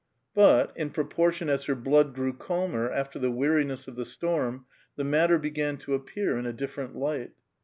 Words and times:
But, 0.33 0.71
in 0.75 0.89
proportion 0.89 1.47
as 1.47 1.65
her 1.65 1.75
blood 1.75 2.15
grew 2.15 2.33
cahnor, 2.33 2.91
iiftor 2.91 3.21
the 3.21 3.29
weariness 3.29 3.87
of 3.87 3.95
the 3.95 4.03
storm, 4.03 4.65
the 4.95 5.03
matter 5.03 5.37
began 5.37 5.77
to 5.77 5.91
a[)i)ear 5.93 6.39
in 6.39 6.47
a 6.47 6.53
ditlerent 6.53 6.95
light. 6.95 7.33